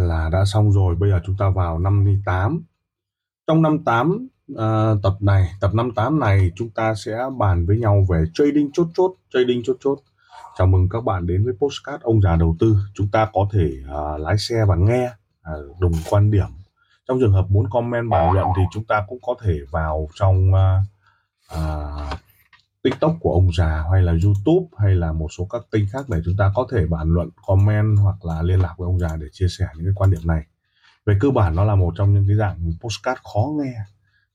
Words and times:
là 0.00 0.28
đã 0.32 0.44
xong 0.44 0.72
rồi, 0.72 0.94
bây 0.94 1.10
giờ 1.10 1.20
chúng 1.26 1.36
ta 1.38 1.50
vào 1.50 1.78
58. 1.78 2.62
Trong 3.46 3.62
58 3.62 4.28
uh, 4.52 4.56
ờ, 4.56 4.98
tập 5.02 5.14
này, 5.20 5.50
tập 5.60 5.74
58 5.74 6.20
này 6.20 6.50
chúng 6.56 6.70
ta 6.70 6.94
sẽ 6.94 7.18
bàn 7.38 7.66
với 7.66 7.78
nhau 7.78 8.06
về 8.10 8.24
trading 8.34 8.70
chốt 8.72 8.86
chốt, 8.94 9.14
trading 9.32 9.62
chốt 9.64 9.76
chốt. 9.80 9.98
Chào 10.58 10.66
mừng 10.66 10.88
các 10.88 11.04
bạn 11.04 11.26
đến 11.26 11.44
với 11.44 11.54
postcard 11.60 12.02
ông 12.02 12.20
già 12.20 12.36
đầu 12.36 12.56
tư. 12.60 12.76
Chúng 12.94 13.08
ta 13.12 13.28
có 13.32 13.48
thể 13.52 13.70
uh, 13.84 14.20
lái 14.20 14.38
xe 14.38 14.56
và 14.68 14.76
nghe 14.76 15.10
uh, 15.40 15.80
đồng 15.80 15.92
quan 16.10 16.30
điểm. 16.30 16.48
Trong 17.08 17.20
trường 17.20 17.32
hợp 17.32 17.46
muốn 17.48 17.70
comment 17.70 18.10
bàn 18.10 18.32
luận 18.32 18.46
thì 18.56 18.62
chúng 18.72 18.84
ta 18.84 19.04
cũng 19.08 19.18
có 19.22 19.34
thể 19.42 19.58
vào 19.70 20.08
trong 20.14 20.50
uh, 20.52 20.84
uh, 21.58 22.20
TikTok 22.82 23.16
của 23.20 23.32
ông 23.32 23.52
già 23.52 23.84
hay 23.92 24.02
là 24.02 24.12
YouTube 24.24 24.66
hay 24.78 24.94
là 24.94 25.12
một 25.12 25.28
số 25.38 25.44
các 25.50 25.62
kênh 25.72 25.88
khác 25.92 26.08
để 26.08 26.18
chúng 26.24 26.36
ta 26.36 26.52
có 26.54 26.66
thể 26.72 26.86
bàn 26.86 27.14
luận, 27.14 27.28
comment 27.46 27.98
hoặc 27.98 28.24
là 28.24 28.42
liên 28.42 28.60
lạc 28.60 28.74
với 28.78 28.86
ông 28.86 28.98
già 28.98 29.16
để 29.16 29.26
chia 29.32 29.48
sẻ 29.48 29.66
những 29.76 29.86
cái 29.86 29.92
quan 29.96 30.10
điểm 30.10 30.20
này. 30.24 30.42
Về 31.06 31.16
cơ 31.20 31.30
bản 31.30 31.56
nó 31.56 31.64
là 31.64 31.74
một 31.74 31.92
trong 31.96 32.14
những 32.14 32.24
cái 32.28 32.36
dạng 32.36 32.72
postcard 32.80 33.20
khó 33.34 33.50
nghe, 33.62 33.74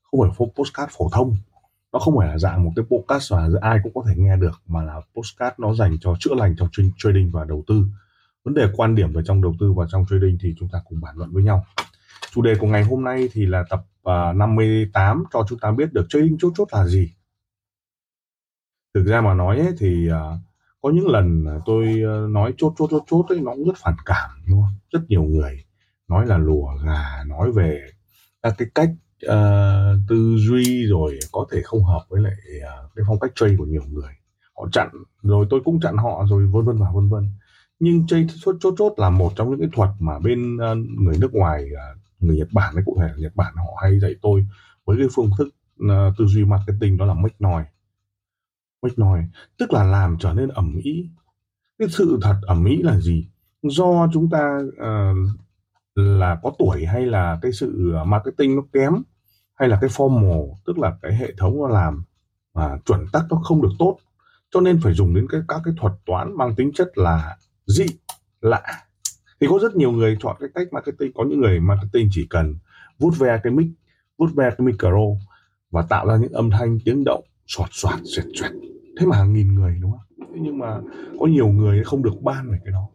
không 0.02 0.20
phải 0.38 0.46
postcard 0.56 0.92
phổ 0.98 1.08
thông. 1.12 1.36
Nó 1.92 1.98
không 1.98 2.14
phải 2.18 2.28
là 2.28 2.38
dạng 2.38 2.64
một 2.64 2.72
cái 2.76 2.84
podcast 2.90 3.32
mà 3.32 3.48
ai 3.60 3.78
cũng 3.82 3.94
có 3.94 4.02
thể 4.08 4.14
nghe 4.16 4.36
được 4.36 4.62
mà 4.66 4.82
là 4.82 5.00
postcard 5.14 5.54
nó 5.58 5.74
dành 5.74 5.96
cho 6.00 6.14
chữa 6.20 6.34
lành 6.34 6.56
trong 6.58 6.68
trading 6.96 7.30
và 7.30 7.44
đầu 7.44 7.64
tư. 7.66 7.86
Vấn 8.44 8.54
đề 8.54 8.68
quan 8.76 8.94
điểm 8.94 9.12
về 9.12 9.22
trong 9.26 9.42
đầu 9.42 9.54
tư 9.60 9.72
và 9.72 9.86
trong 9.90 10.04
trading 10.10 10.38
thì 10.40 10.54
chúng 10.58 10.68
ta 10.68 10.82
cùng 10.84 11.00
bàn 11.00 11.16
luận 11.16 11.30
với 11.32 11.42
nhau. 11.42 11.64
Chủ 12.34 12.42
đề 12.42 12.54
của 12.60 12.66
ngày 12.66 12.84
hôm 12.84 13.04
nay 13.04 13.28
thì 13.32 13.46
là 13.46 13.64
tập 13.70 13.84
à, 14.04 14.30
uh, 14.30 14.36
58 14.36 15.24
cho 15.32 15.46
chúng 15.48 15.58
ta 15.58 15.70
biết 15.70 15.92
được 15.92 16.06
trading 16.08 16.36
chốt 16.38 16.52
chốt 16.56 16.68
là 16.72 16.86
gì 16.86 17.15
thực 18.96 19.06
ra 19.06 19.20
mà 19.20 19.34
nói 19.34 19.58
ấy, 19.58 19.74
thì 19.78 20.08
uh, 20.10 20.40
có 20.82 20.90
những 20.90 21.08
lần 21.08 21.46
tôi 21.66 21.84
uh, 21.84 22.30
nói 22.30 22.54
chốt 22.56 22.74
chốt 22.78 22.88
chốt 22.90 23.04
chốt 23.10 23.24
ấy 23.28 23.40
nó 23.40 23.52
cũng 23.54 23.66
rất 23.66 23.76
phản 23.76 23.94
cảm 24.06 24.30
đúng 24.48 24.62
không? 24.62 24.74
rất 24.92 25.00
nhiều 25.08 25.22
người 25.22 25.64
nói 26.08 26.26
là 26.26 26.38
lùa 26.38 26.68
gà 26.84 27.24
nói 27.26 27.52
về 27.52 27.80
các 28.42 28.54
cái 28.58 28.68
cách 28.74 28.90
uh, 29.26 30.00
tư 30.08 30.36
duy 30.38 30.86
rồi 30.86 31.18
có 31.32 31.46
thể 31.52 31.60
không 31.64 31.84
hợp 31.84 32.04
với 32.08 32.20
lại 32.20 32.32
uh, 32.58 32.90
cái 32.96 33.04
phong 33.08 33.20
cách 33.20 33.32
trade 33.34 33.56
của 33.58 33.64
nhiều 33.64 33.82
người. 33.88 34.12
Họ 34.56 34.68
chặn 34.72 34.88
rồi 35.22 35.46
tôi 35.50 35.60
cũng 35.64 35.80
chặn 35.80 35.96
họ 35.96 36.24
rồi 36.30 36.46
vân 36.46 36.64
vân 36.64 36.76
và 36.78 36.86
vân 36.94 37.08
vân. 37.08 37.24
Nhưng 37.80 38.06
trade 38.06 38.26
chốt 38.44 38.56
chốt 38.60 38.74
chốt 38.78 38.94
là 38.96 39.10
một 39.10 39.32
trong 39.36 39.50
những 39.50 39.60
cái 39.60 39.68
thuật 39.72 39.90
mà 40.00 40.18
bên 40.18 40.56
uh, 40.56 40.78
người 41.00 41.16
nước 41.20 41.34
ngoài 41.34 41.64
uh, 41.72 42.22
người 42.22 42.36
Nhật 42.36 42.48
Bản 42.52 42.74
ấy 42.74 42.82
cụ 42.86 42.96
thể 43.00 43.06
là 43.06 43.16
Nhật 43.16 43.36
Bản 43.36 43.54
họ 43.56 43.82
hay 43.82 44.00
dạy 44.00 44.14
tôi 44.22 44.46
với 44.84 44.96
cái 44.98 45.06
phương 45.14 45.30
thức 45.38 45.48
uh, 45.84 46.16
tư 46.18 46.24
duy 46.26 46.44
marketing 46.44 46.96
đó 46.96 47.06
là 47.06 47.14
make 47.14 47.36
noise. 47.38 47.70
Mách 48.86 48.98
nói, 48.98 49.28
tức 49.58 49.72
là 49.72 49.84
làm 49.84 50.16
trở 50.20 50.32
nên 50.32 50.48
ẩm 50.48 50.76
ý. 50.82 51.10
Cái 51.78 51.88
sự 51.88 52.18
thật 52.22 52.36
ẩm 52.42 52.64
ý 52.64 52.82
là 52.82 53.00
gì? 53.00 53.28
Do 53.62 54.08
chúng 54.12 54.30
ta 54.30 54.58
uh, 54.66 55.16
là 55.96 56.38
có 56.42 56.52
tuổi 56.58 56.84
hay 56.84 57.06
là 57.06 57.38
cái 57.42 57.52
sự 57.52 57.92
ờ, 57.94 58.04
marketing 58.04 58.56
nó 58.56 58.62
kém 58.72 58.92
hay 59.54 59.68
là 59.68 59.78
cái 59.80 59.90
formal 59.90 60.54
tức 60.66 60.78
là 60.78 60.96
cái 61.02 61.16
hệ 61.16 61.34
thống 61.38 61.58
nó 61.58 61.68
làm 61.68 62.02
mà 62.54 62.78
chuẩn 62.86 63.06
tắc 63.12 63.24
nó 63.30 63.36
không 63.36 63.62
được 63.62 63.72
tốt 63.78 63.98
cho 64.50 64.60
nên 64.60 64.80
phải 64.80 64.94
dùng 64.94 65.14
đến 65.14 65.26
cái 65.30 65.40
các 65.48 65.60
cái 65.64 65.74
thuật 65.80 65.92
toán 66.06 66.36
mang 66.36 66.54
tính 66.54 66.72
chất 66.74 66.98
là 66.98 67.36
dị 67.66 67.86
lạ 68.40 68.62
thì 69.40 69.46
có 69.50 69.58
rất 69.62 69.76
nhiều 69.76 69.92
người 69.92 70.16
chọn 70.20 70.36
cái 70.40 70.48
cách 70.54 70.72
marketing 70.72 71.12
có 71.14 71.24
những 71.24 71.40
người 71.40 71.60
marketing 71.60 72.08
chỉ 72.12 72.26
cần 72.30 72.54
vút 72.98 73.14
ve 73.18 73.40
cái 73.42 73.52
mic 73.52 73.66
vút 74.18 74.30
ve 74.34 74.50
cái 74.50 74.66
micro 74.66 74.90
và 75.70 75.82
tạo 75.82 76.06
ra 76.06 76.16
những 76.16 76.32
âm 76.32 76.50
thanh 76.50 76.78
tiếng 76.84 77.04
động 77.04 77.24
soạt 77.46 77.68
soạt 77.72 78.00
xoẹt 78.04 78.26
xoẹt 78.34 78.52
thế 79.00 79.06
mà 79.06 79.16
hàng 79.16 79.32
nghìn 79.32 79.54
người 79.54 79.78
đúng 79.80 79.90
không? 79.90 80.28
Thế 80.34 80.40
nhưng 80.40 80.58
mà 80.58 80.80
có 81.20 81.26
nhiều 81.26 81.48
người 81.48 81.84
không 81.84 82.02
được 82.02 82.22
ban 82.22 82.50
về 82.50 82.58
cái 82.64 82.72
đó. 82.72 82.88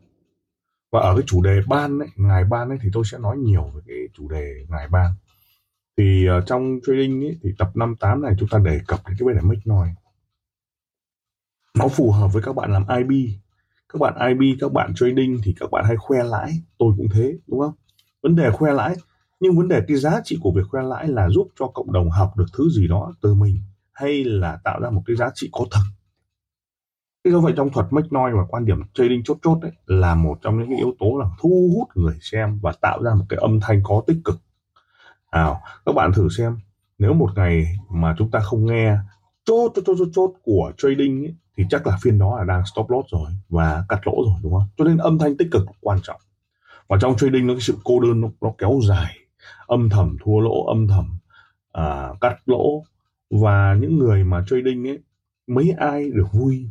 Và 0.92 1.00
ở 1.00 1.16
cái 1.16 1.24
chủ 1.28 1.42
đề 1.42 1.60
ban 1.68 2.00
ấy 2.00 2.08
ngài 2.16 2.44
ban 2.44 2.70
ấy 2.70 2.78
thì 2.82 2.90
tôi 2.94 3.04
sẽ 3.06 3.18
nói 3.18 3.38
nhiều 3.38 3.64
về 3.76 3.82
cái 3.88 3.98
chủ 4.14 4.30
đề 4.30 4.66
ngài 4.70 4.88
ban. 4.88 5.12
Thì 5.98 6.28
uh, 6.38 6.44
trong 6.46 6.80
trading 6.88 7.26
ấy, 7.26 7.38
thì 7.44 7.50
tập 7.58 7.72
58 7.76 8.22
này 8.22 8.36
chúng 8.40 8.50
ta 8.50 8.60
đề 8.60 8.80
cập 8.88 9.00
đến 9.08 9.18
cái 9.20 9.26
vấn 9.26 9.36
đề 9.36 9.42
make 9.42 9.62
noise. 9.66 9.96
Nó 11.78 11.88
phù 11.88 12.12
hợp 12.12 12.28
với 12.34 12.44
các 12.44 12.56
bạn 12.56 12.72
làm 12.72 12.86
IB 12.88 13.12
các 13.94 14.00
bạn 14.00 14.14
IB 14.28 14.60
các 14.60 14.74
bạn 14.74 14.94
trading 14.96 15.40
thì 15.44 15.56
các 15.60 15.72
bạn 15.72 15.86
hay 15.86 15.96
khoe 15.98 16.24
lãi. 16.24 16.52
Tôi 16.78 16.94
cũng 16.98 17.08
thế 17.14 17.38
đúng 17.48 17.60
không? 17.60 17.74
Vấn 18.24 18.36
đề 18.36 18.52
khoe 18.52 18.74
lãi 18.74 18.96
nhưng 19.40 19.58
vấn 19.58 19.68
đề 19.68 19.82
cái 19.88 19.98
giá 19.98 20.22
trị 20.24 20.38
của 20.42 20.52
việc 20.56 20.62
khoe 20.70 20.82
lãi 20.84 21.08
là 21.08 21.30
giúp 21.30 21.48
cho 21.60 21.68
cộng 21.68 21.92
đồng 21.92 22.10
học 22.10 22.38
được 22.38 22.46
thứ 22.58 22.70
gì 22.70 22.88
đó 22.88 23.14
từ 23.22 23.34
mình 23.34 23.60
hay 23.94 24.24
là 24.24 24.60
tạo 24.64 24.80
ra 24.82 24.90
một 24.90 25.02
cái 25.06 25.16
giá 25.16 25.30
trị 25.34 25.50
có 25.52 25.66
thật 25.72 25.82
Thế 27.26 27.32
do 27.32 27.40
vậy 27.40 27.54
trong 27.58 27.70
thuật 27.70 27.86
make 27.92 28.08
noise 28.12 28.38
và 28.38 28.46
quan 28.50 28.66
điểm 28.66 28.82
trading 28.94 29.24
chốt 29.24 29.38
chốt 29.44 29.60
ấy 29.62 29.72
là 29.86 30.16
một 30.16 30.38
trong 30.42 30.60
những 30.60 30.70
cái 30.70 30.78
yếu 30.78 30.96
tố 31.00 31.18
là 31.18 31.26
thu 31.40 31.72
hút 31.76 31.88
người 31.96 32.18
xem 32.22 32.60
và 32.62 32.74
tạo 32.82 33.04
ra 33.04 33.14
một 33.14 33.26
cái 33.30 33.40
âm 33.42 33.60
thanh 33.60 33.82
có 33.84 34.04
tích 34.08 34.18
cực. 34.26 34.42
À, 35.30 35.56
các 35.86 35.96
bạn 35.96 36.14
thử 36.14 36.30
xem 36.30 36.58
nếu 36.98 37.14
một 37.14 37.30
ngày 37.36 37.76
mà 37.90 38.16
chúng 38.18 38.32
ta 38.32 38.40
không 38.40 38.66
nghe 38.66 38.98
chốt 39.46 39.72
chốt 39.76 39.82
chốt 39.86 39.96
chốt, 40.00 40.08
chốt 40.14 40.34
của 40.44 40.72
trading 40.78 41.24
ấy, 41.26 41.36
thì 41.58 41.64
chắc 41.70 41.88
là 41.88 41.98
phiên 42.02 42.20
đó 42.20 42.38
là 42.38 42.44
đang 42.44 42.66
stop 42.66 42.90
loss 42.90 43.10
rồi 43.12 43.32
và 43.50 43.86
cắt 43.90 44.00
lỗ 44.08 44.14
rồi 44.26 44.40
đúng 44.44 44.54
không? 44.54 44.68
Cho 44.78 44.86
nên 44.86 44.98
âm 44.98 45.20
thanh 45.20 45.38
tích 45.38 45.48
cực 45.52 45.66
quan 45.82 46.00
trọng. 46.04 46.22
Và 46.88 46.98
trong 47.02 47.18
trading 47.18 47.48
nó 47.48 47.54
cái 47.54 47.62
sự 47.62 47.78
cô 47.84 48.00
đơn 48.00 48.22
nó, 48.22 48.28
nó 48.42 48.52
kéo 48.58 48.80
dài, 48.88 49.18
âm 49.68 49.90
thầm 49.90 50.18
thua 50.24 50.40
lỗ, 50.40 50.66
âm 50.66 50.88
thầm 50.88 51.06
à, 51.72 52.10
cắt 52.22 52.38
lỗ 52.46 52.84
và 53.32 53.78
những 53.82 54.00
người 54.00 54.24
mà 54.24 54.44
trading 54.48 54.88
ấy 54.88 55.00
mấy 55.48 55.72
ai 55.78 56.10
được 56.10 56.28
vui. 56.32 56.68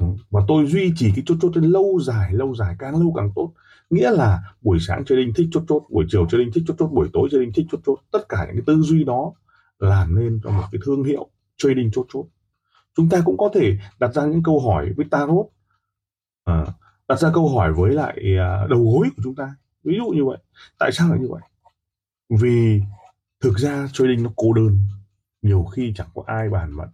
Ừ. 0.00 0.06
Và 0.30 0.40
tôi 0.48 0.66
duy 0.66 0.92
trì 0.96 1.12
cái 1.16 1.24
chốt 1.26 1.36
chốt 1.40 1.52
lâu 1.54 2.00
dài 2.02 2.32
lâu 2.32 2.54
dài 2.54 2.76
càng 2.78 3.00
lâu 3.00 3.12
càng 3.16 3.30
tốt. 3.34 3.52
Nghĩa 3.90 4.10
là 4.10 4.38
buổi 4.62 4.78
sáng 4.80 5.04
trading 5.04 5.32
thích 5.34 5.48
chốt 5.50 5.64
chốt 5.68 5.82
buổi 5.90 6.04
chiều 6.08 6.26
trading 6.30 6.50
thích 6.54 6.64
chốt 6.66 6.74
chốt 6.78 6.86
buổi 6.86 7.08
tối 7.12 7.28
trading 7.32 7.52
thích 7.52 7.66
chốt 7.72 7.80
chốt. 7.86 7.98
Tất 8.12 8.28
cả 8.28 8.46
những 8.46 8.56
cái 8.56 8.62
tư 8.66 8.82
duy 8.82 9.04
đó 9.04 9.32
làm 9.78 10.14
nên 10.20 10.40
cho 10.44 10.50
một 10.50 10.64
cái 10.72 10.80
thương 10.84 11.04
hiệu 11.04 11.28
trading 11.56 11.90
chốt 11.92 12.06
chốt. 12.12 12.26
Chúng 12.96 13.08
ta 13.08 13.22
cũng 13.24 13.36
có 13.36 13.50
thể 13.54 13.78
đặt 13.98 14.14
ra 14.14 14.26
những 14.26 14.42
câu 14.42 14.60
hỏi 14.60 14.92
với 14.96 15.06
tarot. 15.10 15.46
À, 16.44 16.66
đặt 17.08 17.16
ra 17.16 17.30
câu 17.34 17.48
hỏi 17.48 17.72
với 17.72 17.94
lại 17.94 18.18
à, 18.38 18.66
đầu 18.70 18.84
gối 18.84 19.08
của 19.16 19.22
chúng 19.24 19.34
ta. 19.34 19.54
Ví 19.84 19.96
dụ 19.96 20.08
như 20.08 20.24
vậy. 20.24 20.38
Tại 20.78 20.92
sao 20.92 21.08
lại 21.10 21.18
như 21.20 21.28
vậy? 21.30 21.42
Vì 22.40 22.80
thực 23.40 23.58
ra 23.58 23.88
trading 23.92 24.22
nó 24.22 24.30
cô 24.36 24.52
đơn 24.52 24.78
nhiều 25.42 25.64
khi 25.64 25.92
chẳng 25.96 26.08
có 26.14 26.22
ai 26.26 26.48
bàn 26.50 26.70
luận. 26.76 26.88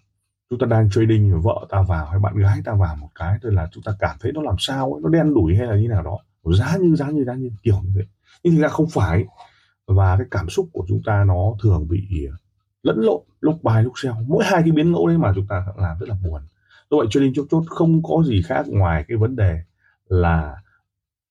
Chúng 0.50 0.59
ta 0.59 0.66
đang 0.66 0.91
trading 0.91 1.41
vợ 1.43 1.66
ta 1.71 1.82
vào 1.82 2.06
hay 2.06 2.19
bạn 2.19 2.37
gái 2.37 2.60
ta 2.65 2.75
vào 2.75 2.97
một 2.97 3.09
cái 3.15 3.38
thôi 3.43 3.53
là 3.53 3.69
chúng 3.72 3.82
ta 3.82 3.93
cảm 3.99 4.16
thấy 4.21 4.32
nó 4.32 4.43
làm 4.43 4.56
sao 4.59 4.93
ấy, 4.93 5.00
nó 5.03 5.09
đen 5.09 5.34
đủi 5.34 5.56
hay 5.56 5.66
là 5.66 5.77
như 5.77 5.88
nào 5.88 6.03
đó. 6.03 6.19
Giá 6.44 6.77
như 6.81 6.94
giá 6.97 7.10
như 7.10 7.25
giá 7.25 7.34
như 7.34 7.50
kiểu 7.62 7.81
như 7.84 7.91
thế 7.94 8.06
nhưng 8.43 8.55
thực 8.55 8.62
ra 8.62 8.69
không 8.69 8.87
phải. 8.93 9.25
Và 9.87 10.16
cái 10.16 10.27
cảm 10.31 10.49
xúc 10.49 10.69
của 10.72 10.84
chúng 10.88 11.03
ta 11.05 11.25
nó 11.25 11.55
thường 11.62 11.88
bị 11.88 12.28
lẫn 12.82 13.00
lộn 13.00 13.21
lúc 13.41 13.62
bài 13.62 13.82
lúc 13.82 13.93
sell 13.97 14.15
mỗi 14.27 14.44
hai 14.44 14.62
cái 14.62 14.72
biến 14.72 14.93
ngẫu 14.93 15.06
đấy 15.06 15.19
mà 15.19 15.32
chúng 15.34 15.47
ta 15.47 15.66
làm 15.76 15.99
rất 15.99 16.09
là 16.09 16.16
buồn. 16.25 16.43
Do 16.91 16.97
vậy 16.99 17.06
trading 17.11 17.32
chốt 17.34 17.47
chốt 17.50 17.62
không 17.69 18.03
có 18.03 18.22
gì 18.26 18.43
khác 18.43 18.66
ngoài 18.69 19.05
cái 19.09 19.16
vấn 19.16 19.37
đề 19.37 19.59
là 20.09 20.56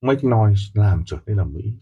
make 0.01 0.21
noise 0.23 0.61
làm 0.73 1.03
trở 1.05 1.17
nên 1.25 1.37
là 1.37 1.43
mỹ. 1.43 1.73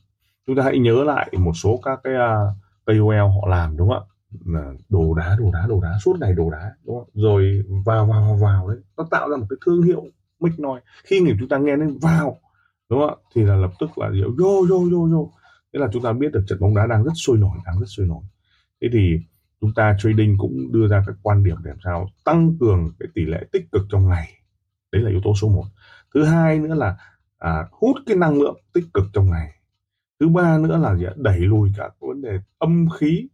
Chúng 0.47 0.55
ta 0.55 0.63
hãy 0.63 0.79
nhớ 0.79 1.03
lại 1.03 1.29
một 1.37 1.53
số 1.53 1.79
các 1.83 1.99
cái 2.03 2.13
à, 2.15 2.35
uh, 2.35 2.55
KOL 2.85 3.17
họ 3.17 3.47
làm 3.47 3.77
đúng 3.77 3.89
không 3.89 3.97
ạ? 3.97 4.09
Là 4.45 4.73
đồ 4.89 5.13
đá 5.13 5.35
đồ 5.39 5.51
đá 5.51 5.67
đồ 5.67 5.81
đá 5.81 5.97
suốt 6.01 6.19
ngày 6.19 6.33
đồ 6.33 6.49
đá 6.49 6.71
đúng 6.85 6.99
không? 6.99 7.09
rồi 7.13 7.63
vào 7.85 8.05
vào 8.05 8.21
vào 8.21 8.35
vào 8.35 8.69
đấy 8.69 8.77
nó 8.97 9.07
tạo 9.11 9.29
ra 9.29 9.37
một 9.37 9.45
cái 9.49 9.57
thương 9.65 9.81
hiệu 9.81 10.05
mic 10.39 10.59
noi. 10.59 10.81
khi 11.03 11.19
người 11.19 11.35
chúng 11.39 11.49
ta 11.49 11.57
nghe 11.57 11.75
đến 11.75 11.97
vào 12.01 12.39
đúng 12.89 12.99
không 12.99 13.19
thì 13.35 13.43
là 13.43 13.55
lập 13.55 13.71
tức 13.79 13.97
là 13.97 14.07
yo 14.07 14.45
yo 14.69 14.77
yo 14.91 15.17
yo 15.17 15.25
thế 15.73 15.79
là 15.79 15.87
chúng 15.93 16.03
ta 16.03 16.13
biết 16.13 16.31
được 16.31 16.43
trận 16.47 16.59
bóng 16.59 16.75
đá 16.75 16.87
đang 16.87 17.03
rất 17.03 17.13
sôi 17.15 17.37
nổi 17.37 17.57
đang 17.65 17.79
rất 17.79 17.85
sôi 17.87 18.07
nổi 18.07 18.23
thế 18.81 18.87
thì 18.93 19.19
chúng 19.61 19.73
ta 19.73 19.95
trading 19.99 20.37
cũng 20.37 20.71
đưa 20.71 20.87
ra 20.87 21.03
các 21.07 21.15
quan 21.21 21.43
điểm 21.43 21.57
để 21.63 21.69
làm 21.69 21.79
sao 21.83 22.07
tăng 22.25 22.57
cường 22.59 22.89
cái 22.99 23.09
tỷ 23.13 23.25
lệ 23.25 23.45
tích 23.51 23.71
cực 23.71 23.81
trong 23.89 24.07
ngày 24.07 24.29
đấy 24.91 25.01
là 25.01 25.09
yếu 25.09 25.21
tố 25.23 25.35
số 25.35 25.49
1 25.49 25.63
thứ 26.13 26.23
hai 26.23 26.59
nữa 26.59 26.75
là 26.75 26.97
à, 27.37 27.67
hút 27.71 27.97
cái 28.05 28.17
năng 28.17 28.41
lượng 28.41 28.61
tích 28.73 28.85
cực 28.93 29.03
trong 29.13 29.29
ngày 29.29 29.51
thứ 30.19 30.29
ba 30.29 30.57
nữa 30.57 30.77
là 30.77 30.95
gì? 30.95 31.05
đẩy 31.15 31.39
lùi 31.39 31.71
cả 31.77 31.89
vấn 31.99 32.21
đề 32.21 32.39
âm 32.57 32.87
khí 32.99 33.27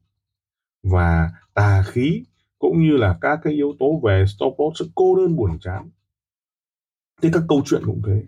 và 0.83 1.31
tà 1.53 1.83
khí 1.87 2.23
cũng 2.59 2.81
như 2.81 2.97
là 2.97 3.17
các 3.21 3.39
cái 3.43 3.53
yếu 3.53 3.75
tố 3.79 4.01
về 4.03 4.25
stop 4.27 4.55
loss 4.59 4.79
sự 4.79 4.89
cô 4.95 5.15
đơn 5.15 5.35
buồn 5.35 5.59
chán. 5.59 5.89
Thế 7.21 7.29
các 7.33 7.43
câu 7.49 7.61
chuyện 7.65 7.81
cũng 7.85 8.01
thế. 8.05 8.23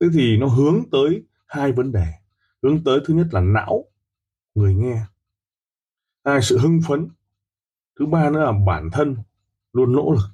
Thế 0.00 0.06
thì 0.14 0.36
nó 0.36 0.46
hướng 0.46 0.82
tới 0.92 1.22
hai 1.46 1.72
vấn 1.72 1.92
đề. 1.92 2.06
Hướng 2.62 2.84
tới 2.84 3.00
thứ 3.06 3.14
nhất 3.14 3.26
là 3.30 3.40
não 3.40 3.84
người 4.54 4.74
nghe. 4.74 5.02
Hai 6.24 6.42
sự 6.42 6.58
hưng 6.58 6.80
phấn. 6.88 7.08
Thứ 7.98 8.06
ba 8.06 8.30
nữa 8.30 8.44
là 8.44 8.52
bản 8.66 8.90
thân 8.92 9.16
luôn 9.72 9.92
nỗ 9.92 10.12
lực. 10.12 10.28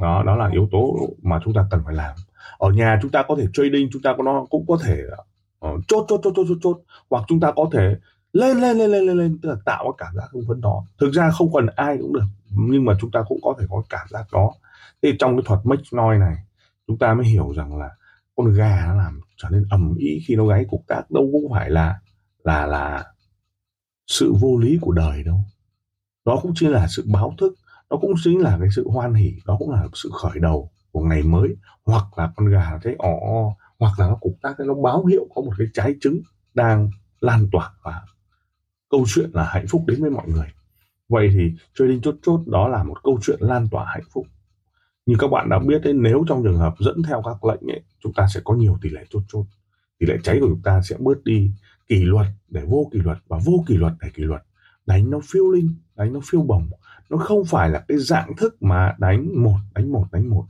Đó 0.00 0.22
đó 0.26 0.36
là 0.36 0.50
yếu 0.52 0.68
tố 0.72 0.96
mà 1.22 1.40
chúng 1.44 1.54
ta 1.54 1.66
cần 1.70 1.80
phải 1.84 1.94
làm. 1.94 2.16
Ở 2.58 2.70
nhà 2.70 2.98
chúng 3.02 3.10
ta 3.10 3.24
có 3.28 3.36
thể 3.38 3.46
trading 3.52 3.88
chúng 3.92 4.02
ta 4.02 4.14
có 4.16 4.22
nó 4.22 4.46
cũng 4.50 4.66
có 4.68 4.78
thể 4.84 5.02
uh, 5.66 5.80
chốt, 5.88 6.04
chốt 6.08 6.20
chốt 6.22 6.32
chốt 6.36 6.46
chốt 6.48 6.58
chốt 6.62 6.80
hoặc 7.10 7.24
chúng 7.28 7.40
ta 7.40 7.52
có 7.56 7.70
thể 7.72 7.96
lên 8.34 8.56
lên 8.56 8.78
lên 8.78 8.90
lên 8.90 9.06
lên 9.06 9.18
lên, 9.18 9.38
tức 9.42 9.48
là 9.48 9.56
tạo 9.64 9.84
cái 9.84 10.06
cảm 10.06 10.16
giác 10.16 10.28
hưng 10.32 10.44
phấn 10.48 10.60
đó. 10.60 10.84
Thực 11.00 11.10
ra 11.12 11.30
không 11.30 11.52
cần 11.52 11.66
ai 11.76 11.96
cũng 12.00 12.12
được, 12.12 12.24
nhưng 12.50 12.84
mà 12.84 12.92
chúng 13.00 13.10
ta 13.10 13.22
cũng 13.28 13.38
có 13.42 13.54
thể 13.58 13.66
có 13.70 13.82
cảm 13.88 14.06
giác 14.10 14.24
đó. 14.32 14.52
Thì 15.02 15.12
trong 15.18 15.36
cái 15.36 15.42
thuật 15.46 15.60
make 15.64 15.82
noise 15.96 16.18
này, 16.18 16.36
chúng 16.86 16.98
ta 16.98 17.14
mới 17.14 17.26
hiểu 17.26 17.52
rằng 17.56 17.78
là 17.78 17.90
con 18.36 18.52
gà 18.52 18.84
nó 18.86 18.94
làm 18.94 19.20
trở 19.36 19.48
nên 19.50 19.66
ầm 19.70 19.94
ĩ 19.98 20.20
khi 20.26 20.36
nó 20.36 20.46
gáy 20.46 20.64
cục 20.70 20.84
tác 20.86 21.10
đâu 21.10 21.28
cũng 21.32 21.52
phải 21.52 21.70
là 21.70 21.98
là 22.44 22.66
là 22.66 23.04
sự 24.06 24.34
vô 24.40 24.58
lý 24.58 24.78
của 24.80 24.92
đời 24.92 25.22
đâu. 25.22 25.40
Đó 26.24 26.38
cũng 26.42 26.52
chỉ 26.54 26.66
là 26.66 26.86
sự 26.88 27.04
báo 27.12 27.34
thức 27.38 27.54
đó 27.90 27.96
cũng 28.00 28.14
chính 28.24 28.40
là 28.40 28.56
cái 28.60 28.68
sự 28.76 28.88
hoan 28.88 29.14
hỉ, 29.14 29.32
đó 29.46 29.56
cũng 29.58 29.70
là 29.70 29.86
sự 29.94 30.10
khởi 30.22 30.40
đầu 30.40 30.70
của 30.92 31.02
ngày 31.02 31.22
mới, 31.22 31.56
hoặc 31.84 32.18
là 32.18 32.32
con 32.36 32.46
gà 32.46 32.78
thấy 32.82 32.96
ỏ 32.98 33.10
hoặc 33.78 33.98
là 33.98 34.08
nó 34.08 34.14
cục 34.20 34.32
tác 34.42 34.54
nó 34.60 34.74
báo 34.74 35.04
hiệu 35.04 35.26
có 35.34 35.42
một 35.42 35.52
cái 35.58 35.66
trái 35.74 35.94
trứng 36.00 36.20
đang 36.54 36.90
lan 37.20 37.48
tỏa 37.52 37.70
và 37.82 38.02
câu 38.94 39.04
chuyện 39.08 39.30
là 39.32 39.44
hạnh 39.44 39.66
phúc 39.68 39.84
đến 39.86 40.00
với 40.02 40.10
mọi 40.10 40.28
người. 40.28 40.46
Vậy 41.08 41.30
thì 41.34 41.52
trading 41.74 42.00
chốt 42.00 42.14
chốt 42.22 42.40
đó 42.46 42.68
là 42.68 42.84
một 42.84 43.02
câu 43.04 43.18
chuyện 43.22 43.38
lan 43.40 43.68
tỏa 43.70 43.84
hạnh 43.88 44.08
phúc. 44.12 44.26
Như 45.06 45.16
các 45.18 45.30
bạn 45.30 45.48
đã 45.48 45.58
biết 45.58 45.82
đấy 45.84 45.92
nếu 45.92 46.24
trong 46.28 46.42
trường 46.44 46.56
hợp 46.56 46.74
dẫn 46.78 47.02
theo 47.02 47.22
các 47.24 47.44
lệnh 47.44 47.70
ấy 47.70 47.82
chúng 48.02 48.12
ta 48.12 48.26
sẽ 48.34 48.40
có 48.44 48.54
nhiều 48.54 48.78
tỷ 48.82 48.90
lệ 48.90 49.04
chốt 49.10 49.22
chốt. 49.28 49.44
Tỷ 49.98 50.06
lệ 50.06 50.16
cháy 50.22 50.38
của 50.40 50.46
chúng 50.48 50.62
ta 50.62 50.80
sẽ 50.82 50.96
bớt 50.98 51.24
đi 51.24 51.50
kỷ 51.88 52.04
luật 52.04 52.26
để 52.48 52.62
vô 52.66 52.90
kỷ 52.92 52.98
luật 52.98 53.18
và 53.28 53.38
vô 53.44 53.64
kỷ 53.66 53.76
luật 53.76 53.92
để 54.00 54.08
kỷ 54.14 54.22
luật. 54.22 54.42
Đánh 54.86 55.10
nó 55.10 55.20
phiêu 55.32 55.50
linh 55.50 55.74
đánh 55.96 56.12
nó 56.12 56.20
phiêu 56.24 56.42
bồng 56.42 56.68
nó 57.10 57.16
không 57.16 57.44
phải 57.44 57.70
là 57.70 57.84
cái 57.88 57.98
dạng 57.98 58.36
thức 58.36 58.62
mà 58.62 58.94
đánh 58.98 59.42
một 59.42 59.58
đánh 59.74 59.92
một 59.92 60.06
đánh 60.12 60.30
một. 60.30 60.44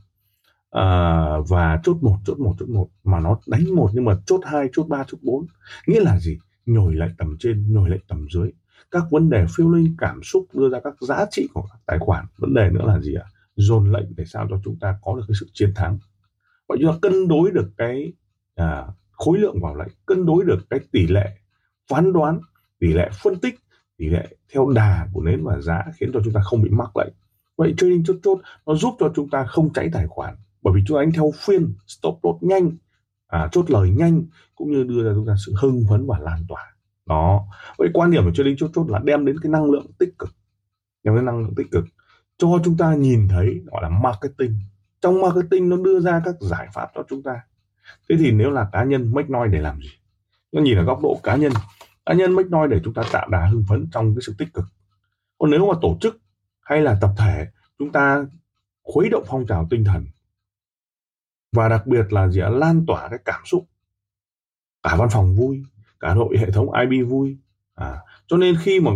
À, 0.71 1.25
và 1.47 1.79
chốt 1.83 1.97
một 2.01 2.17
chốt 2.25 2.39
một 2.39 2.55
chốt 2.59 2.69
một. 2.69 2.87
Mà 3.03 3.19
nó 3.19 3.39
đánh 3.47 3.75
một 3.75 3.89
nhưng 3.93 4.05
mà 4.05 4.17
chốt 4.25 4.41
hai 4.45 4.67
chốt 4.73 4.83
ba 4.83 5.03
chốt 5.07 5.17
bốn. 5.21 5.45
Nghĩa 5.87 5.99
là 5.99 6.19
gì? 6.19 6.37
Nhồi 6.65 6.95
lại 6.95 7.09
tầm 7.17 7.37
trên 7.39 7.73
nhồi 7.73 7.89
lại 7.89 7.99
tầm 8.07 8.27
dưới. 8.33 8.51
Các 8.91 9.03
vấn 9.11 9.29
đề 9.29 9.45
phiêu 9.55 9.71
linh 9.71 9.95
cảm 9.97 10.23
xúc 10.23 10.45
đưa 10.53 10.69
ra 10.69 10.79
các 10.83 10.93
giá 11.01 11.25
trị 11.31 11.47
của 11.53 11.61
các 11.61 11.79
tài 11.85 11.99
khoản. 11.99 12.25
Vấn 12.37 12.53
đề 12.53 12.69
nữa 12.69 12.85
là 12.85 12.99
gì 12.99 13.13
ạ? 13.13 13.25
Dồn 13.55 13.91
lệnh 13.91 14.15
để 14.15 14.25
sao 14.25 14.47
cho 14.49 14.61
chúng 14.63 14.79
ta 14.79 14.99
có 15.03 15.15
được 15.15 15.23
cái 15.27 15.35
sự 15.39 15.47
chiến 15.53 15.71
thắng. 15.75 15.97
Vậy 16.67 16.77
chúng 16.81 16.91
ta 16.91 16.97
cân 17.01 17.27
đối 17.27 17.51
được 17.51 17.71
cái 17.77 18.13
à, 18.55 18.87
khối 19.11 19.39
lượng 19.39 19.59
vào 19.61 19.75
lệnh 19.75 19.87
cân 20.05 20.25
đối 20.25 20.45
được 20.45 20.69
cái 20.69 20.79
tỷ 20.91 21.07
lệ 21.07 21.29
phán 21.89 22.13
đoán 22.13 22.39
tỷ 22.79 22.87
lệ 22.87 23.09
phân 23.23 23.39
tích 23.39 23.59
tỷ 23.97 24.09
lệ 24.09 24.27
theo 24.53 24.69
đà 24.75 25.07
của 25.13 25.21
nến 25.21 25.43
và 25.43 25.61
giá 25.61 25.83
khiến 25.95 26.11
cho 26.13 26.19
chúng 26.23 26.33
ta 26.33 26.41
không 26.43 26.61
bị 26.61 26.69
mắc 26.69 26.97
lệnh. 26.97 27.13
Vậy 27.57 27.73
trading 27.77 28.03
chốt 28.03 28.15
chốt 28.23 28.39
nó 28.65 28.75
giúp 28.75 28.95
cho 28.99 29.11
chúng 29.15 29.29
ta 29.29 29.45
không 29.45 29.73
cháy 29.73 29.89
tài 29.93 30.07
khoản. 30.07 30.35
Bởi 30.61 30.73
vì 30.75 30.81
chúng 30.87 30.97
ta 30.97 31.01
đánh 31.01 31.11
theo 31.11 31.31
phiên 31.35 31.73
stop 31.87 32.19
loss 32.23 32.43
nhanh 32.43 32.71
à, 33.27 33.49
chốt 33.51 33.71
lời 33.71 33.89
nhanh 33.89 34.23
cũng 34.55 34.71
như 34.71 34.83
đưa 34.83 35.03
ra 35.03 35.11
chúng 35.15 35.27
ta 35.27 35.33
sự 35.45 35.53
hưng 35.61 35.83
phấn 35.89 36.05
và 36.07 36.19
lan 36.19 36.45
tỏa. 36.49 36.75
Đó. 37.05 37.45
Vậy 37.77 37.89
quan 37.93 38.11
điểm 38.11 38.23
của 38.25 38.31
trading 38.31 38.57
chốt 38.57 38.71
chốt 38.73 38.85
là 38.89 38.99
đem 39.03 39.25
đến 39.25 39.39
cái 39.41 39.51
năng 39.51 39.71
lượng 39.71 39.91
tích 39.99 40.19
cực. 40.19 40.29
Đem 41.03 41.15
đến 41.15 41.25
năng 41.25 41.39
lượng 41.39 41.55
tích 41.55 41.67
cực. 41.71 41.85
Cho 42.37 42.47
chúng 42.63 42.77
ta 42.77 42.95
nhìn 42.95 43.27
thấy 43.27 43.61
gọi 43.65 43.83
là 43.83 43.89
marketing. 43.89 44.59
Trong 45.01 45.21
marketing 45.21 45.69
nó 45.69 45.77
đưa 45.77 45.99
ra 45.99 46.21
các 46.25 46.35
giải 46.39 46.67
pháp 46.73 46.91
cho 46.95 47.03
chúng 47.09 47.23
ta. 47.23 47.41
Thế 48.09 48.15
thì 48.19 48.31
nếu 48.31 48.51
là 48.51 48.69
cá 48.71 48.83
nhân 48.83 49.11
make 49.13 49.27
noise 49.29 49.53
để 49.53 49.59
làm 49.59 49.81
gì? 49.81 49.89
Nó 50.51 50.61
nhìn 50.61 50.77
ở 50.77 50.83
góc 50.83 50.99
độ 51.03 51.19
cá 51.23 51.35
nhân. 51.35 51.51
Cá 52.05 52.13
nhân 52.13 52.33
make 52.33 52.49
noise 52.49 52.75
để 52.75 52.81
chúng 52.83 52.93
ta 52.93 53.03
tạo 53.11 53.29
đà 53.29 53.45
hưng 53.45 53.63
phấn 53.69 53.87
trong 53.91 54.15
cái 54.15 54.21
sự 54.25 54.35
tích 54.37 54.53
cực. 54.53 54.65
Còn 55.37 55.49
nếu 55.49 55.67
mà 55.67 55.79
tổ 55.81 55.97
chức 56.01 56.17
hay 56.61 56.81
là 56.81 56.97
tập 57.01 57.09
thể 57.17 57.47
chúng 57.79 57.91
ta 57.91 58.25
khuấy 58.83 59.09
động 59.09 59.23
phong 59.27 59.45
trào 59.47 59.67
tinh 59.69 59.83
thần 59.83 60.05
và 61.55 61.69
đặc 61.69 61.87
biệt 61.87 62.13
là 62.13 62.27
gì 62.27 62.41
lan 62.51 62.85
tỏa 62.87 63.07
cái 63.09 63.19
cảm 63.25 63.41
xúc. 63.45 63.65
Cả 64.83 64.95
văn 64.95 65.09
phòng 65.11 65.35
vui 65.35 65.63
cả 65.99 66.13
đội 66.13 66.37
hệ 66.37 66.51
thống 66.51 66.67
IB 66.73 67.09
vui. 67.09 67.37
À, 67.75 67.97
cho 68.27 68.37
nên 68.37 68.55
khi 68.61 68.79
mà 68.79 68.91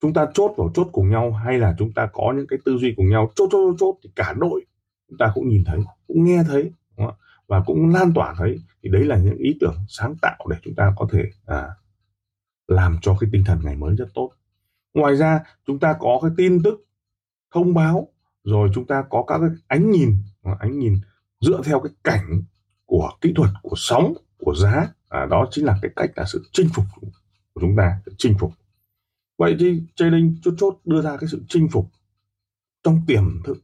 chúng 0.00 0.14
ta 0.14 0.26
chốt 0.34 0.54
vào 0.56 0.70
chốt 0.74 0.88
cùng 0.92 1.10
nhau 1.10 1.32
hay 1.32 1.58
là 1.58 1.74
chúng 1.78 1.92
ta 1.92 2.08
có 2.12 2.32
những 2.36 2.46
cái 2.46 2.58
tư 2.64 2.78
duy 2.78 2.94
cùng 2.96 3.10
nhau 3.10 3.32
chốt 3.36 3.48
chốt 3.52 3.58
chốt, 3.58 3.76
chốt 3.78 3.98
thì 4.02 4.10
cả 4.16 4.34
đội 4.38 4.64
chúng 5.08 5.18
ta 5.18 5.32
cũng 5.34 5.48
nhìn 5.48 5.64
thấy 5.64 5.78
cũng 6.06 6.24
nghe 6.24 6.44
thấy 6.48 6.62
đúng 6.96 7.06
không? 7.06 7.16
và 7.48 7.62
cũng 7.66 7.88
lan 7.88 8.12
tỏa 8.14 8.34
thấy. 8.38 8.60
Thì 8.82 8.90
đấy 8.90 9.04
là 9.04 9.16
những 9.16 9.36
ý 9.36 9.56
tưởng 9.60 9.76
sáng 9.88 10.14
tạo 10.22 10.46
để 10.50 10.56
chúng 10.62 10.74
ta 10.74 10.92
có 10.96 11.08
thể 11.12 11.24
à, 11.46 11.68
làm 12.66 12.98
cho 13.02 13.16
cái 13.20 13.30
tinh 13.32 13.44
thần 13.46 13.58
ngày 13.62 13.76
mới 13.76 13.96
rất 13.96 14.08
tốt. 14.14 14.30
Ngoài 14.94 15.16
ra 15.16 15.40
chúng 15.66 15.78
ta 15.78 15.96
có 15.98 16.18
cái 16.22 16.30
tin 16.36 16.62
tức 16.62 16.86
thông 17.54 17.74
báo 17.74 18.08
rồi 18.44 18.70
chúng 18.74 18.86
ta 18.86 19.04
có 19.10 19.24
các 19.26 19.38
cái 19.38 19.50
ánh 19.66 19.90
nhìn 19.90 20.18
ánh 20.60 20.78
nhìn 20.78 20.94
dựa 21.44 21.60
theo 21.64 21.80
cái 21.80 21.92
cảnh 22.04 22.42
của 22.86 23.10
kỹ 23.20 23.32
thuật 23.36 23.50
của 23.62 23.76
sóng 23.76 24.14
của 24.38 24.54
giá. 24.54 24.88
À, 25.08 25.26
đó 25.30 25.48
chính 25.50 25.64
là 25.64 25.78
cái 25.82 25.90
cách 25.96 26.10
là 26.16 26.24
sự 26.26 26.44
chinh 26.52 26.68
phục 26.74 26.84
của 27.54 27.60
chúng 27.60 27.76
ta 27.76 28.00
chinh 28.18 28.36
phục. 28.38 28.52
Vậy 29.38 29.56
thì 29.58 29.82
trading 29.94 30.36
chốt 30.42 30.54
chốt 30.58 30.78
đưa 30.84 31.02
ra 31.02 31.16
cái 31.16 31.28
sự 31.32 31.42
chinh 31.48 31.68
phục 31.72 31.86
trong 32.84 33.00
tiềm 33.06 33.42
thức. 33.44 33.56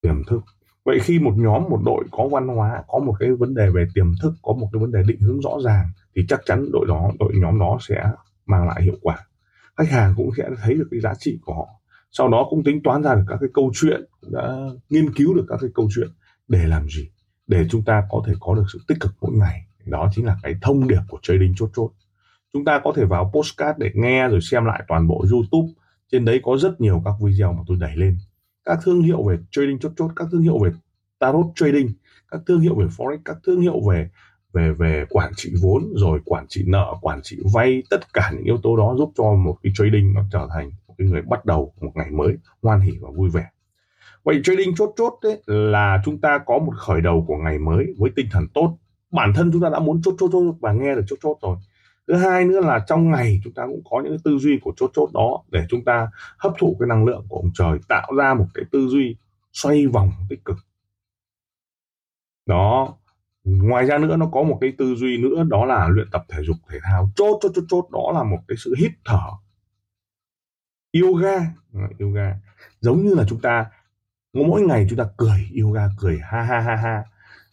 Tiềm 0.00 0.24
thức. 0.24 0.40
Vậy 0.84 0.98
khi 1.02 1.18
một 1.18 1.34
nhóm 1.36 1.62
một 1.62 1.80
đội 1.84 2.04
có 2.10 2.28
văn 2.28 2.48
hóa 2.48 2.82
có 2.88 2.98
một 2.98 3.14
cái 3.20 3.30
vấn 3.32 3.54
đề 3.54 3.70
về 3.70 3.88
tiềm 3.94 4.12
thức 4.22 4.34
có 4.42 4.52
một 4.52 4.68
cái 4.72 4.80
vấn 4.80 4.92
đề 4.92 5.02
định 5.06 5.20
hướng 5.20 5.40
rõ 5.40 5.50
ràng 5.64 5.86
thì 6.16 6.22
chắc 6.28 6.40
chắn 6.46 6.68
đội 6.72 6.86
đó 6.88 7.10
đội 7.18 7.32
nhóm 7.34 7.58
đó 7.58 7.78
sẽ 7.80 8.10
mang 8.46 8.66
lại 8.66 8.82
hiệu 8.82 8.96
quả. 9.02 9.26
Khách 9.76 9.90
hàng 9.90 10.14
cũng 10.16 10.30
sẽ 10.36 10.50
thấy 10.62 10.74
được 10.74 10.88
cái 10.90 11.00
giá 11.00 11.14
trị 11.18 11.38
của 11.44 11.54
họ 11.54 11.66
sau 12.10 12.28
đó 12.28 12.46
cũng 12.50 12.64
tính 12.64 12.82
toán 12.82 13.02
ra 13.02 13.14
được 13.14 13.24
các 13.28 13.36
cái 13.40 13.48
câu 13.54 13.70
chuyện 13.74 14.04
đã 14.30 14.56
nghiên 14.90 15.12
cứu 15.12 15.34
được 15.34 15.44
các 15.48 15.58
cái 15.60 15.70
câu 15.74 15.88
chuyện 15.94 16.08
để 16.48 16.66
làm 16.66 16.88
gì, 16.88 17.08
để 17.46 17.66
chúng 17.70 17.84
ta 17.84 18.02
có 18.10 18.22
thể 18.26 18.32
có 18.40 18.54
được 18.54 18.64
sự 18.72 18.80
tích 18.88 18.98
cực 19.00 19.12
mỗi 19.20 19.32
ngày. 19.32 19.66
Đó 19.86 20.10
chính 20.14 20.26
là 20.26 20.36
cái 20.42 20.54
thông 20.62 20.88
điệp 20.88 21.00
của 21.08 21.18
trading 21.22 21.54
chốt 21.56 21.70
chốt. 21.76 21.90
Chúng 22.52 22.64
ta 22.64 22.80
có 22.84 22.92
thể 22.96 23.04
vào 23.04 23.32
postcard 23.34 23.78
để 23.78 23.90
nghe 23.94 24.28
rồi 24.28 24.40
xem 24.40 24.64
lại 24.64 24.84
toàn 24.88 25.08
bộ 25.08 25.24
youtube. 25.32 25.68
Trên 26.12 26.24
đấy 26.24 26.40
có 26.42 26.58
rất 26.58 26.80
nhiều 26.80 27.02
các 27.04 27.14
video 27.20 27.52
mà 27.52 27.62
tôi 27.66 27.76
đẩy 27.80 27.96
lên. 27.96 28.18
Các 28.64 28.78
thương 28.84 29.02
hiệu 29.02 29.22
về 29.22 29.36
trading 29.50 29.78
chốt 29.78 29.92
chốt, 29.96 30.10
các 30.16 30.28
thương 30.32 30.42
hiệu 30.42 30.58
về 30.58 30.70
tarot 31.18 31.46
trading 31.54 31.88
các 32.30 32.40
thương 32.46 32.60
hiệu 32.60 32.74
về 32.74 32.86
forex, 32.86 33.18
các 33.24 33.36
thương 33.46 33.60
hiệu 33.60 33.80
về 33.88 34.08
về 34.52 34.72
về 34.72 35.04
quản 35.10 35.32
trị 35.36 35.52
vốn, 35.62 35.92
rồi 35.94 36.20
quản 36.24 36.46
trị 36.48 36.64
nợ, 36.66 36.94
quản 37.00 37.20
trị 37.22 37.38
vay, 37.54 37.82
tất 37.90 38.12
cả 38.12 38.30
những 38.34 38.44
yếu 38.44 38.58
tố 38.62 38.76
đó 38.76 38.94
giúp 38.98 39.12
cho 39.16 39.32
một 39.32 39.56
cái 39.62 39.72
trading 39.76 40.14
nó 40.14 40.22
trở 40.32 40.48
thành 40.54 40.70
cái 40.98 41.06
người 41.06 41.22
bắt 41.22 41.44
đầu 41.44 41.72
một 41.80 41.92
ngày 41.94 42.10
mới, 42.10 42.36
hoan 42.62 42.80
hỉ 42.80 42.92
và 43.00 43.10
vui 43.10 43.30
vẻ. 43.30 43.46
Vậy 44.24 44.40
trading 44.44 44.74
chốt 44.76 44.94
chốt 44.96 45.18
đấy 45.22 45.42
là 45.46 46.02
chúng 46.04 46.20
ta 46.20 46.38
có 46.46 46.58
một 46.58 46.72
khởi 46.76 47.00
đầu 47.00 47.24
của 47.28 47.36
ngày 47.36 47.58
mới 47.58 47.86
với 47.98 48.10
tinh 48.16 48.26
thần 48.32 48.46
tốt. 48.54 48.78
Bản 49.10 49.32
thân 49.34 49.50
chúng 49.52 49.62
ta 49.62 49.68
đã 49.68 49.78
muốn 49.78 50.02
chốt 50.02 50.14
chốt 50.18 50.28
chốt 50.32 50.54
và 50.60 50.72
nghe 50.72 50.94
được 50.94 51.04
chốt 51.06 51.16
chốt 51.22 51.38
rồi. 51.42 51.56
Thứ 52.08 52.14
hai 52.14 52.44
nữa 52.44 52.60
là 52.60 52.84
trong 52.86 53.10
ngày 53.10 53.40
chúng 53.44 53.52
ta 53.52 53.66
cũng 53.66 53.82
có 53.90 54.02
những 54.04 54.16
tư 54.24 54.38
duy 54.38 54.58
của 54.62 54.72
chốt 54.76 54.90
chốt 54.94 55.10
đó 55.14 55.42
để 55.48 55.66
chúng 55.68 55.84
ta 55.84 56.10
hấp 56.38 56.52
thụ 56.58 56.76
cái 56.80 56.86
năng 56.88 57.04
lượng 57.04 57.26
của 57.28 57.36
ông 57.36 57.50
trời, 57.54 57.78
tạo 57.88 58.12
ra 58.16 58.34
một 58.34 58.46
cái 58.54 58.64
tư 58.72 58.88
duy 58.88 59.16
xoay 59.52 59.86
vòng 59.86 60.10
tích 60.28 60.44
cực. 60.44 60.56
Đó. 62.46 62.94
Ngoài 63.44 63.84
ra 63.84 63.98
nữa 63.98 64.16
nó 64.16 64.26
có 64.32 64.42
một 64.42 64.58
cái 64.60 64.72
tư 64.78 64.94
duy 64.94 65.18
nữa, 65.18 65.44
đó 65.48 65.64
là 65.64 65.88
luyện 65.88 66.10
tập 66.12 66.24
thể 66.28 66.42
dục, 66.42 66.56
thể 66.68 66.78
thao. 66.82 67.10
Chốt 67.16 67.38
chốt 67.42 67.52
chốt 67.54 67.64
chốt, 67.68 67.88
đó 67.92 68.12
là 68.14 68.22
một 68.22 68.38
cái 68.48 68.56
sự 68.64 68.74
hít 68.78 68.90
thở 69.04 69.30
yoga. 70.92 71.40
Yoga. 71.98 72.36
Giống 72.80 73.02
như 73.02 73.14
là 73.14 73.24
chúng 73.28 73.40
ta 73.40 73.66
mỗi 74.32 74.62
ngày 74.62 74.86
chúng 74.90 74.98
ta 74.98 75.04
cười 75.16 75.48
yoga 75.62 75.88
cười 76.00 76.18
ha 76.22 76.42
ha 76.42 76.60
ha 76.60 76.76
ha. 76.76 77.04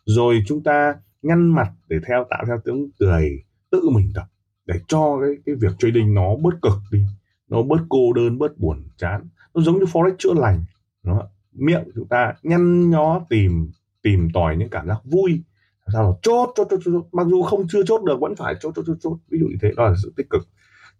Rồi 0.05 0.43
chúng 0.47 0.63
ta 0.63 0.95
nhăn 1.21 1.47
mặt 1.47 1.71
để 1.87 1.97
theo 2.07 2.25
tạo 2.29 2.43
theo 2.47 2.61
tiếng 2.65 2.89
cười 2.99 3.43
tự 3.71 3.89
mình 3.89 4.11
tập 4.15 4.25
để 4.65 4.75
cho 4.87 5.19
cái 5.21 5.29
cái 5.45 5.55
việc 5.55 5.71
trading 5.79 6.13
nó 6.13 6.35
bớt 6.35 6.61
cực 6.61 6.77
đi. 6.91 7.05
Nó 7.47 7.61
bớt 7.61 7.79
cô 7.89 8.13
đơn 8.13 8.37
bớt 8.37 8.57
buồn 8.57 8.87
chán. 8.97 9.27
Nó 9.53 9.61
giống 9.61 9.79
như 9.79 9.85
forex 9.85 10.15
chữa 10.17 10.33
lành. 10.33 10.65
Nó 11.03 11.27
miệng 11.53 11.83
chúng 11.95 12.07
ta 12.07 12.33
nhăn 12.43 12.89
nhó 12.89 13.21
tìm 13.29 13.71
tìm 14.01 14.29
tòi 14.33 14.57
những 14.57 14.69
cảm 14.69 14.87
giác 14.87 14.99
vui. 15.03 15.43
Làm 15.85 15.93
sao 15.93 16.03
là 16.03 16.09
chốt 16.21 16.49
chốt, 16.55 16.67
chốt 16.69 16.79
chốt. 16.85 17.07
Mặc 17.11 17.27
dù 17.27 17.43
không 17.43 17.67
chưa 17.67 17.83
chốt 17.83 18.03
được 18.03 18.19
vẫn 18.19 18.35
phải 18.35 18.55
chốt 18.59 18.73
chốt 18.75 18.83
chốt 18.87 18.97
chốt. 19.01 19.17
Ví 19.29 19.39
dụ 19.39 19.45
như 19.45 19.57
thế 19.61 19.71
đó 19.77 19.85
là 19.85 19.95
sự 20.03 20.13
tích 20.17 20.29
cực. 20.29 20.47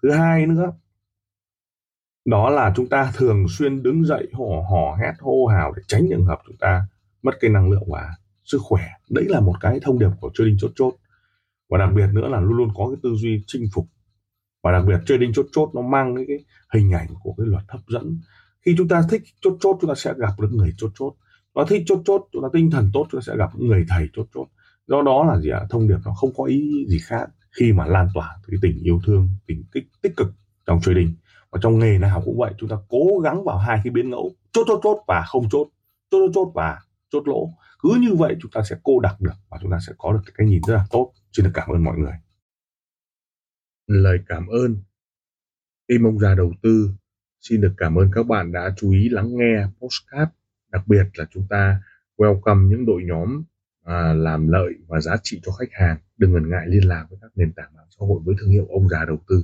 Thứ 0.01 0.11
hai 0.11 0.47
nữa 0.47 0.71
đó 2.25 2.49
là 2.49 2.73
chúng 2.75 2.89
ta 2.89 3.11
thường 3.15 3.45
xuyên 3.49 3.83
đứng 3.83 4.05
dậy 4.05 4.27
hò 4.33 4.61
hò 4.71 4.95
hét 4.95 5.13
hô 5.19 5.45
hào 5.45 5.71
để 5.71 5.83
tránh 5.87 6.07
trường 6.09 6.25
hợp 6.25 6.39
chúng 6.47 6.57
ta 6.57 6.87
mất 7.23 7.31
cái 7.39 7.51
năng 7.51 7.71
lượng 7.71 7.83
và 7.91 8.15
sức 8.43 8.59
khỏe. 8.61 8.83
Đấy 9.09 9.25
là 9.27 9.39
một 9.39 9.53
cái 9.61 9.79
thông 9.81 9.99
điệp 9.99 10.09
của 10.19 10.31
trading 10.33 10.57
chốt 10.59 10.71
chốt. 10.75 10.95
Và 11.69 11.77
đặc 11.77 11.89
biệt 11.95 12.07
nữa 12.13 12.27
là 12.27 12.39
luôn 12.39 12.57
luôn 12.57 12.69
có 12.75 12.87
cái 12.87 12.97
tư 13.03 13.15
duy 13.15 13.43
chinh 13.47 13.65
phục. 13.73 13.87
Và 14.63 14.71
đặc 14.71 14.83
biệt 14.87 14.99
trading 15.05 15.33
chốt 15.33 15.45
chốt 15.51 15.71
nó 15.73 15.81
mang 15.81 16.15
cái, 16.15 16.25
cái 16.27 16.37
hình 16.73 16.91
ảnh 16.91 17.07
của 17.23 17.33
cái 17.37 17.47
luật 17.47 17.63
hấp 17.67 17.81
dẫn. 17.87 18.19
Khi 18.65 18.75
chúng 18.77 18.87
ta 18.87 19.01
thích 19.09 19.23
chốt 19.41 19.57
chốt 19.59 19.77
chúng 19.81 19.89
ta 19.89 19.95
sẽ 19.95 20.13
gặp 20.17 20.39
được 20.39 20.49
người 20.51 20.73
chốt 20.77 20.91
chốt. 20.99 21.13
Và 21.53 21.65
thích 21.69 21.83
chốt 21.85 22.01
chốt 22.05 22.27
chúng 22.31 22.41
ta 22.41 22.47
tinh 22.53 22.71
thần 22.71 22.89
tốt 22.93 23.07
chúng 23.11 23.21
ta 23.21 23.25
sẽ 23.27 23.37
gặp 23.37 23.49
người 23.55 23.85
thầy 23.89 24.09
chốt 24.13 24.27
chốt. 24.33 24.47
Do 24.87 25.01
đó 25.01 25.25
là 25.25 25.39
gì 25.39 25.49
ạ? 25.49 25.61
Thông 25.69 25.87
điệp 25.87 25.97
nó 26.05 26.13
không 26.13 26.33
có 26.37 26.43
ý 26.43 26.85
gì 26.89 26.99
khác 27.03 27.29
khi 27.59 27.73
mà 27.73 27.85
lan 27.85 28.07
tỏa 28.13 28.37
cái 28.47 28.57
tình 28.61 28.79
yêu 28.83 29.01
thương 29.05 29.29
tình 29.47 29.63
tích 29.73 29.87
tích 30.01 30.13
cực 30.17 30.27
trong 30.65 30.81
trading 30.81 31.13
và 31.55 31.59
trong 31.63 31.79
nghề 31.79 31.97
nào 31.97 32.21
cũng 32.25 32.37
vậy 32.37 32.53
chúng 32.57 32.69
ta 32.69 32.75
cố 32.89 33.19
gắng 33.23 33.43
vào 33.43 33.57
hai 33.57 33.79
cái 33.83 33.91
biến 33.91 34.09
ngẫu 34.09 34.31
chốt 34.51 34.63
chốt 34.67 34.79
chốt 34.83 35.03
và 35.07 35.23
không 35.27 35.49
chốt. 35.49 35.67
Chốt 36.11 36.19
chốt 36.19 36.31
chốt 36.33 36.51
và 36.55 36.81
chốt 37.09 37.27
lỗ. 37.27 37.49
Cứ 37.79 37.89
như 38.01 38.15
vậy 38.15 38.35
chúng 38.41 38.51
ta 38.51 38.61
sẽ 38.69 38.75
cô 38.83 38.99
đặc 38.99 39.21
được 39.21 39.33
và 39.49 39.57
chúng 39.61 39.71
ta 39.71 39.79
sẽ 39.87 39.93
có 39.97 40.13
được 40.13 40.19
cái 40.33 40.47
nhìn 40.47 40.61
rất 40.67 40.73
là 40.73 40.85
tốt. 40.91 41.13
Xin 41.31 41.45
được 41.45 41.51
cảm 41.53 41.69
ơn 41.69 41.83
mọi 41.83 41.97
người. 41.97 42.13
Lời 43.87 44.19
cảm 44.27 44.47
ơn. 44.47 44.77
Tim 45.87 46.03
ông 46.03 46.19
già 46.19 46.35
đầu 46.35 46.53
tư 46.61 46.89
xin 47.41 47.61
được 47.61 47.73
cảm 47.77 47.95
ơn 47.95 48.11
các 48.13 48.27
bạn 48.27 48.51
đã 48.51 48.73
chú 48.77 48.91
ý 48.91 49.09
lắng 49.09 49.29
nghe 49.37 49.65
postcard 49.79 50.31
đặc 50.71 50.87
biệt 50.87 51.05
là 51.13 51.25
chúng 51.31 51.47
ta 51.49 51.81
welcome 52.17 52.67
những 52.67 52.85
đội 52.85 53.01
nhóm 53.05 53.43
à, 53.83 54.13
làm 54.13 54.47
lợi 54.47 54.73
và 54.87 55.01
giá 55.01 55.15
trị 55.23 55.41
cho 55.43 55.51
khách 55.51 55.71
hàng. 55.71 55.97
Đừng 56.17 56.33
ngần 56.33 56.49
ngại 56.49 56.65
liên 56.67 56.87
lạc 56.87 57.05
với 57.09 57.19
các 57.21 57.31
nền 57.35 57.53
tảng 57.53 57.75
mạng 57.75 57.87
xã 57.89 58.05
hội 58.07 58.19
với 58.25 58.35
thương 58.39 58.49
hiệu 58.49 58.67
ông 58.69 58.89
già 58.89 59.05
đầu 59.05 59.17
tư 59.27 59.43